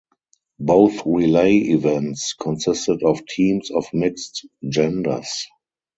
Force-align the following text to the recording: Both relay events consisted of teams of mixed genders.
Both 0.59 1.05
relay 1.05 1.57
events 1.57 2.33
consisted 2.33 3.03
of 3.03 3.23
teams 3.27 3.69
of 3.69 3.85
mixed 3.93 4.47
genders. 4.67 5.45